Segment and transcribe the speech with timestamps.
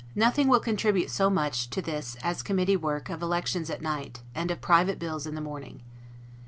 [0.15, 4.49] Nothing will contribute so much to this as committee work of elections at night, and
[4.49, 5.83] of private bills in the morning.